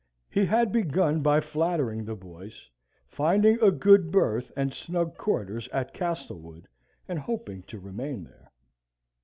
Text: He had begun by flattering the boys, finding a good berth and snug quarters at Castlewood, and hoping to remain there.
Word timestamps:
He 0.31 0.45
had 0.45 0.71
begun 0.71 1.21
by 1.21 1.39
flattering 1.41 2.03
the 2.03 2.15
boys, 2.15 2.67
finding 3.05 3.61
a 3.61 3.69
good 3.69 4.09
berth 4.11 4.51
and 4.57 4.73
snug 4.73 5.15
quarters 5.15 5.67
at 5.67 5.93
Castlewood, 5.93 6.67
and 7.07 7.19
hoping 7.19 7.61
to 7.67 7.77
remain 7.79 8.23
there. 8.23 8.51